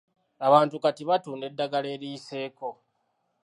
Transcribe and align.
Abantu 0.47 0.75
kati 0.83 1.03
batunda 1.09 1.45
eddagala 1.47 1.87
eriyiseeko. 1.95 2.69